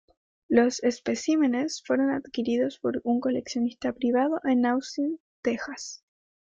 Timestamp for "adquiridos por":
2.09-3.01